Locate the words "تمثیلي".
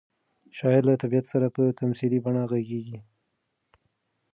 1.81-2.19